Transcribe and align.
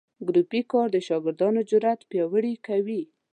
ګروپي 0.27 0.61
کار 0.71 0.87
د 0.91 0.97
شاګردانو 1.07 1.61
جرات 1.69 1.99
پیاوړي 2.09 2.53
کوي. 2.67 3.01